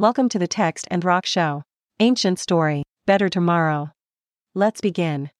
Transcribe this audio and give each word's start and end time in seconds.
Welcome 0.00 0.30
to 0.30 0.38
the 0.38 0.48
Text 0.48 0.88
and 0.90 1.04
Rock 1.04 1.26
Show. 1.26 1.62
Ancient 2.00 2.38
Story, 2.38 2.84
Better 3.06 3.28
Tomorrow. 3.28 3.90
Let's 4.54 4.80
begin. 4.80 5.30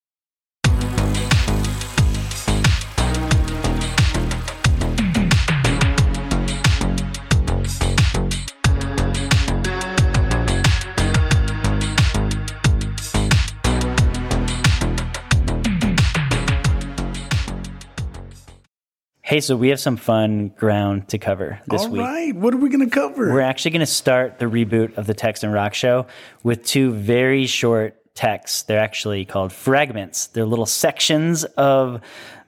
Hey, 19.30 19.38
so 19.38 19.54
we 19.54 19.68
have 19.68 19.78
some 19.78 19.96
fun 19.96 20.48
ground 20.48 21.06
to 21.10 21.18
cover 21.18 21.60
this 21.68 21.82
All 21.82 21.90
week. 21.90 22.00
right, 22.02 22.34
what 22.34 22.52
are 22.52 22.56
we 22.56 22.68
going 22.68 22.84
to 22.84 22.92
cover? 22.92 23.32
We're 23.32 23.42
actually 23.42 23.70
going 23.70 23.78
to 23.78 23.86
start 23.86 24.40
the 24.40 24.46
reboot 24.46 24.96
of 24.98 25.06
the 25.06 25.14
Text 25.14 25.44
and 25.44 25.52
Rock 25.52 25.72
Show 25.72 26.08
with 26.42 26.64
two 26.66 26.90
very 26.90 27.46
short 27.46 27.96
texts. 28.16 28.62
They're 28.62 28.80
actually 28.80 29.24
called 29.24 29.52
fragments. 29.52 30.26
They're 30.26 30.44
little 30.44 30.66
sections 30.66 31.44
of 31.44 32.00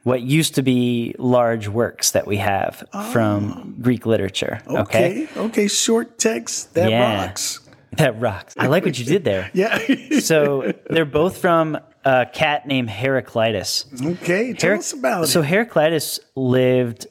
what 0.02 0.22
used 0.22 0.56
to 0.56 0.62
be 0.62 1.14
large 1.20 1.68
works 1.68 2.10
that 2.10 2.26
we 2.26 2.38
have 2.38 2.82
from 3.12 3.52
ah. 3.56 3.80
Greek 3.80 4.04
literature. 4.04 4.60
Okay. 4.66 5.28
okay, 5.28 5.40
okay, 5.40 5.68
short 5.68 6.18
texts 6.18 6.64
that 6.72 6.90
Yeah. 6.90 7.26
rocks. 7.26 7.60
That 7.92 8.20
rocks. 8.20 8.56
I 8.58 8.66
like 8.66 8.84
what 8.84 8.98
you 8.98 9.04
did 9.04 9.22
there. 9.22 9.50
Yeah. 9.54 9.78
So 10.18 10.72
they're 10.90 11.04
both 11.04 11.38
from 11.38 11.78
a 12.04 12.26
cat 12.32 12.66
named 12.66 12.90
Heraclitus. 12.90 13.86
okay, 14.04 14.52
tell 14.52 14.70
Herac- 14.72 14.78
us 14.78 14.92
about 14.92 15.24
it. 15.24 15.26
so. 15.28 15.42
Heraclitus 15.42 16.20
lived 16.36 17.06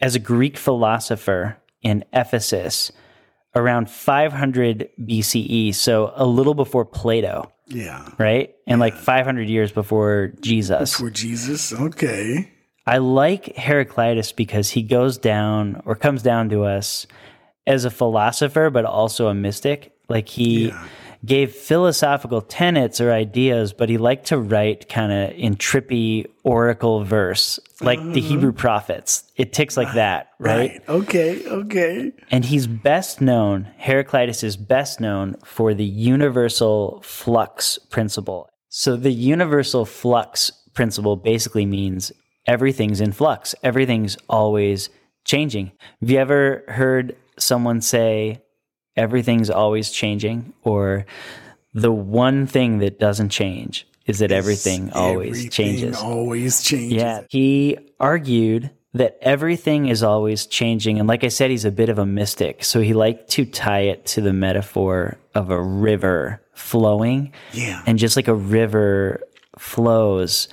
as 0.00 0.14
a 0.14 0.18
Greek 0.18 0.56
philosopher 0.56 1.56
in 1.82 2.04
Ephesus 2.12 2.92
around 3.54 3.90
500 3.90 4.88
BCE, 5.00 5.74
so 5.74 6.12
a 6.14 6.24
little 6.26 6.54
before 6.54 6.84
Plato, 6.84 7.50
Yeah, 7.66 8.08
right? 8.18 8.54
And 8.66 8.78
like 8.80 8.94
500 8.94 9.48
years 9.48 9.72
before 9.72 10.32
Jesus. 10.40 10.94
for 10.96 11.10
Jesus. 11.10 11.72
Okay. 11.72 12.52
I 12.86 12.98
like 12.98 13.56
Heraclitus 13.56 14.32
because 14.32 14.70
he 14.70 14.82
goes 14.82 15.18
down 15.18 15.82
or 15.84 15.94
comes 15.96 16.22
down 16.22 16.48
to 16.50 16.64
us 16.64 17.06
as 17.66 17.84
a 17.84 17.90
philosopher, 17.90 18.70
but 18.70 18.84
also 18.84 19.28
a 19.28 19.34
mystic. 19.34 19.92
Like 20.08 20.28
he 20.28 20.68
Yeah. 20.68 20.84
Gave 21.24 21.52
philosophical 21.52 22.40
tenets 22.40 23.00
or 23.00 23.12
ideas, 23.12 23.72
but 23.72 23.88
he 23.88 23.98
liked 23.98 24.26
to 24.26 24.38
write 24.38 24.88
kind 24.88 25.12
of 25.12 25.30
in 25.36 25.56
trippy 25.56 26.26
oracle 26.44 27.04
verse, 27.04 27.58
like 27.80 27.98
the 27.98 28.04
mm-hmm. 28.04 28.28
Hebrew 28.28 28.52
prophets. 28.52 29.24
It 29.36 29.52
ticks 29.52 29.76
like 29.76 29.92
that, 29.94 30.30
right? 30.38 30.70
Right. 30.70 30.88
Okay. 30.88 31.46
Okay. 31.46 32.12
And 32.30 32.44
he's 32.44 32.66
best 32.66 33.20
known, 33.20 33.68
Heraclitus 33.78 34.42
is 34.42 34.56
best 34.56 35.00
known 35.00 35.36
for 35.44 35.74
the 35.74 35.84
universal 35.84 37.00
flux 37.02 37.78
principle. 37.90 38.48
So 38.68 38.96
the 38.96 39.12
universal 39.12 39.84
flux 39.84 40.52
principle 40.74 41.16
basically 41.16 41.66
means 41.66 42.12
everything's 42.46 43.00
in 43.00 43.12
flux, 43.12 43.54
everything's 43.62 44.16
always 44.28 44.88
changing. 45.24 45.72
Have 46.00 46.10
you 46.10 46.18
ever 46.18 46.64
heard 46.68 47.16
someone 47.38 47.80
say, 47.80 48.42
everything's 48.98 49.48
always 49.48 49.90
changing? 49.90 50.52
Or 50.62 51.06
the 51.72 51.92
one 51.92 52.46
thing 52.46 52.78
that 52.78 52.98
doesn't 52.98 53.30
change 53.30 53.86
is 54.06 54.18
that 54.18 54.32
everything 54.32 54.90
always 54.92 55.48
changes. 55.50 55.96
Always 55.96 56.62
changes. 56.62 56.92
Yeah. 56.92 57.22
He 57.28 57.78
argued 58.00 58.70
that 58.94 59.18
everything 59.20 59.86
is 59.86 60.02
always 60.02 60.46
changing. 60.46 60.98
And 60.98 61.06
like 61.06 61.22
I 61.22 61.28
said, 61.28 61.50
he's 61.50 61.66
a 61.66 61.70
bit 61.70 61.90
of 61.90 61.98
a 61.98 62.06
mystic. 62.06 62.64
So 62.64 62.80
he 62.80 62.94
liked 62.94 63.30
to 63.32 63.44
tie 63.44 63.82
it 63.82 64.06
to 64.06 64.22
the 64.22 64.32
metaphor 64.32 65.18
of 65.34 65.50
a 65.50 65.62
river 65.62 66.42
flowing. 66.54 67.32
Yeah. 67.52 67.82
And 67.86 67.98
just 67.98 68.16
like 68.16 68.28
a 68.28 68.34
river 68.34 69.20
flows, 69.58 70.48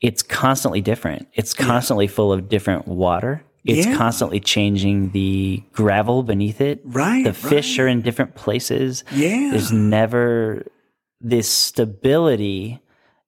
it's 0.00 0.22
constantly 0.22 0.80
different. 0.80 1.28
It's 1.32 1.54
constantly 1.54 2.08
full 2.08 2.32
of 2.32 2.48
different 2.48 2.88
water. 2.88 3.44
It's 3.64 3.86
Yeah. 3.86 3.96
constantly 3.96 4.40
changing 4.40 5.10
the 5.10 5.62
gravel 5.72 6.22
beneath 6.22 6.60
it. 6.60 6.80
Right, 6.84 7.24
The 7.24 7.32
fish 7.34 7.78
right. 7.78 7.84
are 7.84 7.88
in 7.88 8.02
different 8.02 8.34
places. 8.34 9.04
Yeah. 9.14 9.50
There's 9.50 9.72
never 9.72 10.64
this 11.20 11.48
stability, 11.50 12.80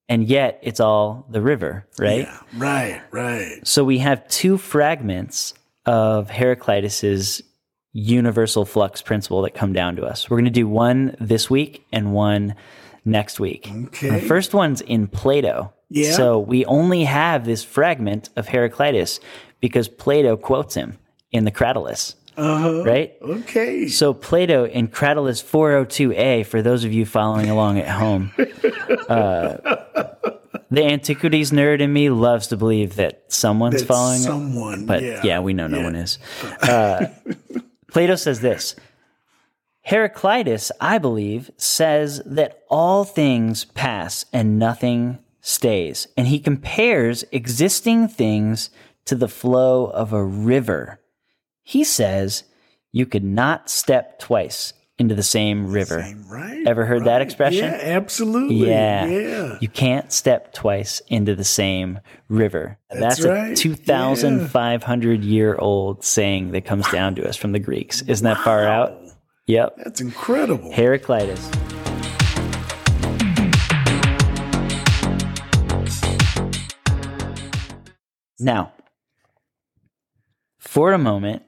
and 0.09 0.25
yet 0.27 0.61
it's 0.63 0.81
all 0.81 1.27
the 1.31 1.43
river, 1.43 1.87
right? 1.99 2.21
Yeah. 2.27 2.39
Right. 2.57 3.01
Right. 3.11 3.67
So 3.67 3.85
we 3.85 3.99
have 3.99 4.27
two 4.29 4.57
fragments 4.57 5.55
of 5.87 6.31
Heraclitus's 6.31 7.43
universal 7.93 8.65
flux 8.65 9.03
principle 9.03 9.43
that 9.43 9.55
come 9.55 9.73
down 9.73 9.97
to 9.97 10.05
us. 10.05 10.31
We're 10.31 10.37
going 10.37 10.45
to 10.45 10.51
do 10.51 10.69
one 10.69 11.17
this 11.21 11.51
week 11.51 11.85
and 11.93 12.13
one 12.13 12.55
next 13.05 13.41
week. 13.41 13.69
Okay. 13.87 14.11
The 14.11 14.21
first 14.27 14.55
one's 14.55 14.81
in 14.81 15.09
Plato. 15.09 15.73
Yeah. 15.91 16.13
So 16.13 16.39
we 16.39 16.65
only 16.67 17.05
have 17.05 17.45
this 17.45 17.65
fragment 17.65 18.31
of 18.37 18.49
Heraclitus 18.49 19.21
because 19.61 19.89
Plato 19.89 20.37
quotes 20.37 20.75
him 20.75 20.99
in 21.33 21.45
the 21.45 21.51
Cratylus. 21.51 22.15
Uh-huh. 22.37 22.85
Right? 22.85 23.15
Okay. 23.21 23.89
So 23.89 24.15
Plato 24.15 24.65
in 24.65 24.89
Cratylus 24.89 25.43
402a, 25.43 26.47
for 26.47 26.63
those 26.63 26.85
of 26.85 26.93
you 26.93 27.05
following 27.05 27.51
along 27.51 27.79
at 27.81 27.89
home, 27.89 28.33
uh, 29.09 29.57
the 30.71 30.85
antiquities 30.85 31.51
nerd 31.51 31.81
in 31.81 31.93
me 31.93 32.09
loves 32.09 32.47
to 32.47 32.57
believe 32.57 32.97
that 32.97 33.25
someone's 33.29 33.81
That 33.83 33.87
following, 33.87 34.21
someone. 34.21 34.87
but 34.87 35.03
yeah. 35.03 35.21
yeah, 35.25 35.41
we 35.41 35.53
know 35.53 35.67
no 35.67 35.83
one 35.83 35.97
is. 35.97 36.19
Uh, 36.63 37.07
Plato 37.91 38.15
says 38.15 38.41
this. 38.41 38.77
Heraclitus, 39.83 40.71
I 40.81 40.99
believe, 40.99 41.51
says 41.57 42.23
that 42.25 42.63
all 42.71 43.05
things 43.05 43.65
pass 43.65 44.25
and 44.33 44.59
nothing 44.59 45.19
stays. 45.51 46.07
And 46.17 46.29
he 46.29 46.39
compares 46.39 47.25
existing 47.33 48.09
things 48.09 48.71
to 49.07 49.15
the 49.15 49.29
flow 49.29 49.87
of 49.87 50.13
a 50.13 50.25
river. 50.25 51.01
He 51.63 51.85
says 51.85 52.45
you 52.93 53.07
could 53.07 53.25
not 53.25 53.69
step 53.69 54.19
twice 54.19 54.73
into 54.99 55.15
the 55.15 55.23
same 55.23 55.73
river. 55.73 56.07
Right. 56.29 56.67
Ever 56.67 56.85
heard 56.85 57.05
that 57.07 57.23
expression? 57.23 57.65
Yeah. 57.65 57.79
Absolutely. 57.81 58.69
Yeah. 58.69 59.07
Yeah. 59.07 59.59
You 59.61 59.69
can't 59.69 60.13
step 60.13 60.53
twice 60.53 61.01
into 61.09 61.35
the 61.35 61.45
same 61.45 62.01
river. 62.29 62.79
That's, 62.91 63.25
a 63.25 63.33
right. 63.33 63.57
2,500 63.57 65.25
year 65.25 65.57
old 65.57 66.05
saying 66.05 66.51
that 66.53 66.67
comes 66.67 66.87
down 66.91 67.15
to 67.15 67.27
us 67.27 67.37
from 67.37 67.53
the 67.53 67.59
Greeks. 67.59 68.03
Isn't 68.03 68.25
that 68.25 68.45
far 68.45 68.65
out? 68.65 68.95
Yep. 69.47 69.77
That's 69.79 70.01
incredible. 70.03 70.71
Heraclitus. 70.71 71.51
Now, 78.41 78.73
for 80.59 80.93
a 80.93 80.99
moment, 80.99 81.43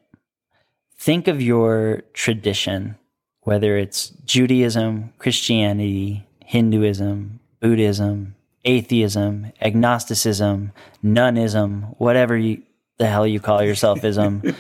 think 0.97 1.27
of 1.29 1.41
your 1.41 2.03
tradition, 2.13 2.97
whether 3.43 3.77
it's 3.77 4.11
Judaism, 4.25 5.13
Christianity, 5.19 6.27
Hinduism, 6.45 7.41
Buddhism, 7.61 8.35
atheism, 8.65 9.53
agnosticism, 9.61 10.73
nonism, 11.03 11.95
whatever 11.99 12.37
you, 12.37 12.63
the 12.99 13.07
hell 13.07 13.27
you 13.27 13.41
call 13.41 13.63
yourself 13.63 14.05
ism. 14.05 14.43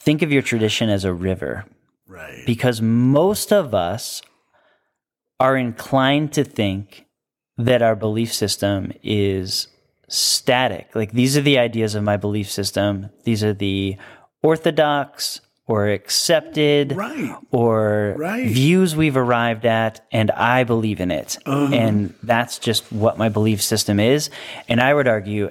think 0.00 0.22
of 0.22 0.30
your 0.32 0.42
tradition 0.42 0.88
as 0.90 1.04
a 1.04 1.12
river 1.12 1.64
Right. 2.06 2.42
because 2.46 2.80
most 2.82 3.52
of 3.52 3.74
us 3.74 4.20
are 5.40 5.56
inclined 5.56 6.32
to 6.34 6.44
think 6.44 7.06
that 7.58 7.82
our 7.82 7.96
belief 7.96 8.32
system 8.32 8.92
is 9.02 9.68
static. 10.08 10.88
Like 10.94 11.12
these 11.12 11.36
are 11.36 11.42
the 11.42 11.58
ideas 11.58 11.94
of 11.94 12.02
my 12.02 12.16
belief 12.16 12.50
system. 12.50 13.10
These 13.24 13.42
are 13.42 13.52
the 13.52 13.96
orthodox 14.42 15.40
or 15.66 15.88
accepted 15.88 16.92
Right. 16.94 17.34
or 17.50 18.14
Right. 18.18 18.46
views 18.46 18.94
we've 18.94 19.16
arrived 19.16 19.64
at 19.64 20.04
and 20.12 20.30
I 20.32 20.64
believe 20.64 21.00
in 21.00 21.10
it. 21.10 21.38
Uh-huh. 21.46 21.74
And 21.74 22.14
that's 22.22 22.58
just 22.58 22.92
what 22.92 23.16
my 23.16 23.28
belief 23.28 23.62
system 23.62 23.98
is. 23.98 24.28
And 24.68 24.80
I 24.80 24.92
would 24.92 25.08
argue 25.08 25.50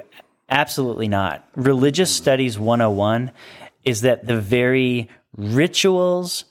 absolutely 0.49 1.07
not. 1.07 1.43
Religious 1.55 2.15
hmm. 2.15 2.21
Studies 2.21 2.59
101 2.59 3.31
is 3.83 4.01
that 4.01 4.27
the 4.27 4.39
very 4.39 5.09
rituals, 5.35 6.45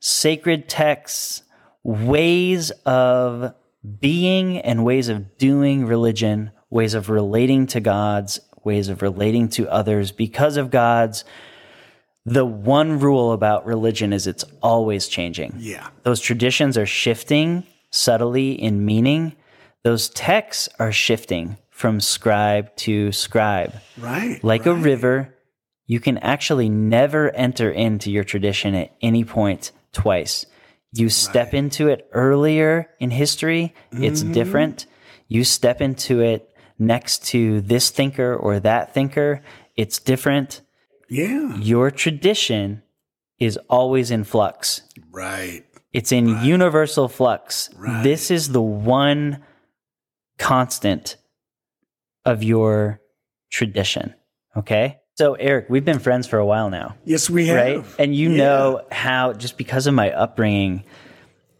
sacred 0.00 0.68
texts, 0.68 1.42
ways 1.84 2.70
of 2.86 3.54
being 4.00 4.58
and 4.58 4.84
ways 4.84 5.08
of 5.08 5.36
doing 5.38 5.86
religion, 5.86 6.52
ways 6.70 6.94
of 6.94 7.10
relating 7.10 7.66
to 7.68 7.80
gods, 7.80 8.40
ways 8.64 8.88
of 8.88 9.02
relating 9.02 9.48
to 9.50 9.68
others 9.68 10.12
because 10.12 10.56
of 10.56 10.70
gods. 10.70 11.24
The 12.24 12.44
one 12.44 13.00
rule 13.00 13.32
about 13.32 13.66
religion 13.66 14.12
is 14.12 14.26
it's 14.26 14.44
always 14.62 15.08
changing. 15.08 15.54
Yeah. 15.58 15.88
Those 16.04 16.20
traditions 16.20 16.78
are 16.78 16.86
shifting 16.86 17.66
subtly 17.90 18.52
in 18.52 18.84
meaning. 18.84 19.34
Those 19.82 20.08
texts 20.10 20.68
are 20.78 20.92
shifting 20.92 21.58
from 21.70 22.00
scribe 22.00 22.74
to 22.76 23.10
scribe. 23.10 23.74
Right. 23.98 24.42
Like 24.44 24.66
a 24.66 24.74
river, 24.74 25.34
you 25.86 25.98
can 25.98 26.18
actually 26.18 26.68
never 26.68 27.30
enter 27.30 27.70
into 27.70 28.10
your 28.10 28.22
tradition 28.22 28.76
at 28.76 28.92
any 29.02 29.24
point 29.24 29.72
twice. 29.92 30.46
You 30.92 31.08
step 31.08 31.54
into 31.54 31.88
it 31.88 32.08
earlier 32.12 32.90
in 33.00 33.10
history, 33.10 33.74
it's 33.92 34.22
mm-hmm. 34.22 34.32
different. 34.32 34.86
You 35.26 35.42
step 35.44 35.80
into 35.80 36.20
it 36.20 36.50
next 36.78 37.24
to 37.28 37.62
this 37.62 37.90
thinker 37.90 38.34
or 38.34 38.60
that 38.60 38.92
thinker, 38.92 39.42
it's 39.76 39.98
different. 39.98 40.60
Yeah. 41.08 41.56
Your 41.56 41.90
tradition 41.90 42.82
is 43.38 43.58
always 43.68 44.10
in 44.10 44.24
flux. 44.24 44.82
Right. 45.10 45.64
It's 45.92 46.12
in 46.12 46.42
universal 46.42 47.08
flux. 47.08 47.70
Right. 47.76 48.02
This 48.02 48.30
is 48.30 48.50
the 48.50 48.62
one 48.62 49.42
constant 50.38 51.16
of 52.24 52.42
your 52.42 53.00
tradition. 53.50 54.14
Okay. 54.56 54.98
So, 55.18 55.34
Eric, 55.34 55.66
we've 55.68 55.84
been 55.84 55.98
friends 55.98 56.26
for 56.26 56.38
a 56.38 56.46
while 56.46 56.70
now, 56.70 56.94
Yes, 57.04 57.28
we 57.28 57.46
have. 57.48 57.56
right? 57.56 57.84
And 57.98 58.14
you 58.16 58.30
Yeah. 58.30 58.36
know 58.38 58.80
how, 58.90 59.34
just 59.34 59.58
because 59.58 59.86
of 59.86 59.92
my 59.92 60.10
upbringing, 60.10 60.84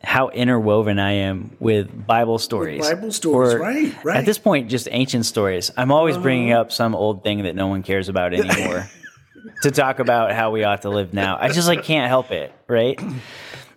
how 0.03 0.29
interwoven 0.31 0.99
I 0.99 1.13
am 1.13 1.51
with 1.61 2.07
Bible 2.07 2.39
stories. 2.39 2.81
Bible 2.81 3.13
stories, 3.13 3.55
right, 3.57 3.95
right. 4.05 4.13
Uh-huh. 4.13 4.19
At 4.21 4.25
this 4.25 4.39
point, 4.39 4.71
just 4.71 4.89
ancient 4.91 5.27
stories. 5.27 5.71
I'm 5.77 5.93
always 5.93 6.17
bringing 6.17 6.53
up 6.53 6.73
some 6.73 6.95
old 6.95 7.23
thing 7.23 7.43
that 7.43 7.55
no 7.55 7.67
one 7.67 7.83
cares 7.83 8.09
about 8.09 8.33
anymore 8.33 8.89
to 9.63 9.71
talk 9.71 9.99
about 9.99 10.33
how 10.33 10.51
we 10.51 10.65
ought 10.65 10.83
to 10.83 10.91
live 10.91 11.13
now. 11.13 11.37
I 11.39 11.51
just 11.51 11.69
like 11.69 11.85
can't 11.85 12.09
help 12.09 12.31
it, 12.33 12.53
right? 12.69 12.99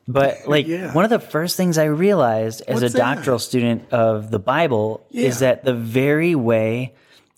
But 0.07 0.47
like 0.47 0.67
Yeah. 0.67 0.93
one 0.93 1.03
of 1.03 1.09
the 1.09 1.19
first 1.19 1.57
things 1.57 1.77
I 1.77 1.85
realized 1.85 2.61
as 2.65 2.81
What's 2.81 2.93
a 2.93 2.97
that? 2.97 3.15
doctoral 3.15 3.39
student 3.39 3.91
of 3.91 4.31
the 4.31 4.39
Bible 4.39 5.05
is 5.11 5.39
that 5.39 5.65
the 5.65 5.73
very 5.73 6.33
way 6.33 6.93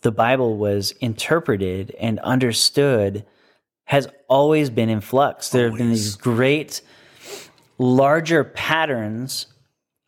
the 0.07 0.11
Bible 0.13 0.55
was 0.55 0.91
interpreted 1.01 1.93
and 1.99 2.17
understood 2.19 3.25
has 3.83 4.07
always 4.29 4.69
been 4.69 4.87
in 4.87 5.01
flux. 5.01 5.49
There 5.49 5.67
have 5.67 5.77
been 5.77 5.89
these 5.89 6.15
great 6.15 6.79
larger 7.77 8.45
patterns 8.45 9.47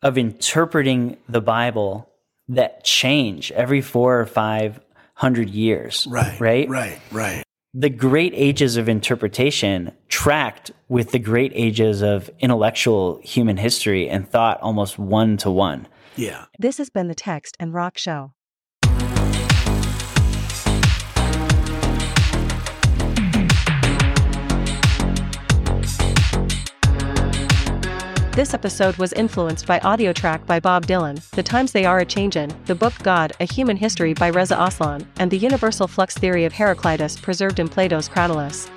of 0.00 0.16
interpreting 0.16 1.18
the 1.28 1.42
Bible 1.42 2.08
that 2.48 2.82
change 2.82 3.52
every 3.52 3.82
four 3.82 4.18
or 4.18 4.24
five 4.24 4.80
hundred 5.16 5.50
years. 5.50 6.06
Right. 6.10 6.40
Right. 6.40 6.66
Right. 6.70 6.98
Right. 7.12 7.42
The 7.74 7.90
great 7.90 8.32
ages 8.34 8.78
of 8.78 8.88
interpretation 8.88 9.92
tracked 10.08 10.70
with 10.88 11.10
the 11.10 11.18
great 11.18 11.52
ages 11.54 12.00
of 12.00 12.30
intellectual 12.38 13.20
human 13.22 13.58
history 13.58 14.08
and 14.08 14.26
thought 14.26 14.58
almost 14.62 14.98
one 14.98 15.36
to 15.36 15.50
one. 15.50 15.86
Yeah. 16.16 16.46
This 16.58 16.78
has 16.78 16.88
been 16.88 17.08
the 17.08 17.14
Text 17.14 17.54
and 17.60 17.74
Rock 17.74 17.98
Show. 17.98 18.32
This 28.40 28.54
episode 28.54 28.96
was 28.96 29.12
influenced 29.12 29.66
by 29.66 29.80
audio 29.80 30.14
track 30.14 30.46
by 30.46 30.60
Bob 30.60 30.86
Dylan, 30.86 31.20
The 31.32 31.42
Times 31.42 31.72
They 31.72 31.84
Are 31.84 31.98
a 31.98 32.06
Changin', 32.06 32.50
the 32.64 32.74
book 32.74 32.94
God, 33.02 33.34
A 33.38 33.44
Human 33.44 33.76
History 33.76 34.14
by 34.14 34.30
Reza 34.30 34.56
Aslan, 34.58 35.06
and 35.18 35.30
the 35.30 35.36
universal 35.36 35.86
flux 35.86 36.16
theory 36.16 36.46
of 36.46 36.54
Heraclitus 36.54 37.20
preserved 37.20 37.58
in 37.58 37.68
Plato's 37.68 38.08
Cratylus. 38.08 38.70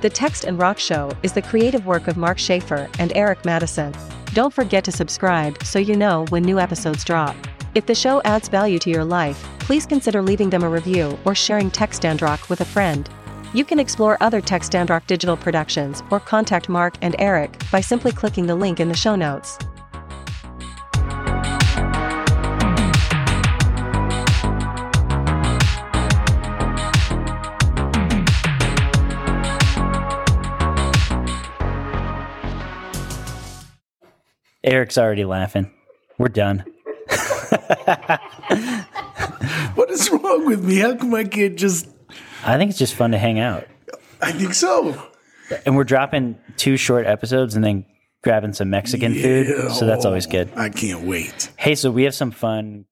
The 0.00 0.08
Text 0.08 0.44
and 0.44 0.58
Rock 0.58 0.78
Show 0.78 1.12
is 1.22 1.34
the 1.34 1.42
creative 1.42 1.84
work 1.84 2.08
of 2.08 2.16
Mark 2.16 2.38
Schaefer 2.38 2.88
and 2.98 3.12
Eric 3.14 3.44
Madison. 3.44 3.94
Don't 4.32 4.54
forget 4.54 4.82
to 4.84 4.92
subscribe 4.92 5.62
so 5.62 5.78
you 5.78 5.94
know 5.94 6.24
when 6.30 6.42
new 6.42 6.58
episodes 6.58 7.04
drop. 7.04 7.36
If 7.74 7.86
the 7.86 7.94
show 7.94 8.22
adds 8.24 8.46
value 8.46 8.78
to 8.78 8.90
your 8.90 9.04
life, 9.04 9.42
please 9.58 9.84
consider 9.84 10.22
leaving 10.22 10.48
them 10.48 10.62
a 10.62 10.68
review 10.68 11.18
or 11.24 11.34
sharing 11.34 11.72
Text 11.72 12.04
and 12.04 12.22
Rock 12.22 12.48
with 12.48 12.60
a 12.60 12.64
friend. 12.64 13.08
You 13.52 13.64
can 13.64 13.80
explore 13.80 14.16
other 14.20 14.40
Text 14.40 14.76
and 14.76 14.88
Rock 14.88 15.08
digital 15.08 15.36
productions 15.36 16.00
or 16.12 16.20
contact 16.20 16.68
Mark 16.68 16.94
and 17.02 17.16
Eric 17.18 17.58
by 17.72 17.80
simply 17.80 18.12
clicking 18.12 18.46
the 18.46 18.54
link 18.54 18.78
in 18.78 18.88
the 18.88 18.94
show 18.94 19.16
notes. 19.16 19.58
Eric's 34.62 34.96
already 34.96 35.24
laughing. 35.24 35.72
We're 36.18 36.28
done. 36.28 36.73
What 39.74 39.90
is 39.90 40.08
wrong 40.10 40.46
with 40.46 40.64
me? 40.64 40.78
How 40.78 40.94
come 40.94 41.14
I 41.14 41.24
can't 41.24 41.56
just? 41.56 41.88
I 42.44 42.56
think 42.56 42.70
it's 42.70 42.78
just 42.78 42.94
fun 42.94 43.10
to 43.10 43.18
hang 43.18 43.40
out. 43.40 43.66
I 44.22 44.32
think 44.32 44.54
so. 44.54 45.10
And 45.66 45.76
we're 45.76 45.84
dropping 45.84 46.38
two 46.56 46.76
short 46.76 47.06
episodes 47.06 47.56
and 47.56 47.64
then 47.64 47.84
grabbing 48.22 48.52
some 48.52 48.70
Mexican 48.70 49.14
food. 49.14 49.72
So 49.72 49.86
that's 49.86 50.04
always 50.04 50.26
good. 50.26 50.50
I 50.56 50.68
can't 50.68 51.02
wait. 51.02 51.50
Hey, 51.58 51.74
so 51.74 51.90
we 51.90 52.04
have 52.04 52.14
some 52.14 52.30
fun. 52.30 52.84